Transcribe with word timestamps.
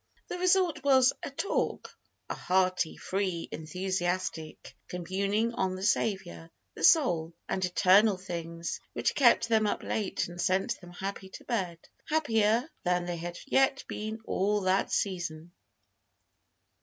The 0.29 0.39
result 0.39 0.83
was 0.83 1.13
"a 1.21 1.29
talk" 1.29 1.95
a 2.27 2.33
hearty, 2.33 2.97
free, 2.97 3.47
enthusiastic 3.51 4.75
communing 4.87 5.53
on 5.53 5.75
the 5.75 5.83
Saviour, 5.83 6.49
the 6.73 6.83
soul, 6.83 7.33
and 7.47 7.63
eternal 7.63 8.17
things, 8.17 8.79
which 8.93 9.13
kept 9.13 9.47
them 9.47 9.67
up 9.67 9.83
late 9.83 10.27
and 10.27 10.41
sent 10.41 10.81
them 10.81 10.89
happy 10.91 11.29
to 11.29 11.43
bed 11.43 11.77
happier 12.09 12.67
than 12.83 13.05
they 13.05 13.17
had 13.17 13.37
yet 13.45 13.83
been 13.87 14.17
all 14.25 14.61
that 14.61 14.91
season. 14.91 15.51